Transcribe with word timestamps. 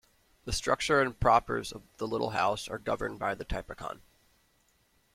The 0.45 0.51
structure 0.51 0.99
and 0.99 1.19
propers 1.19 1.71
of 1.71 1.83
the 1.97 2.07
Little 2.07 2.31
Hours 2.31 2.67
are 2.67 2.79
governed 2.79 3.19
by 3.19 3.35
the 3.35 3.45
Typicon. 3.45 4.01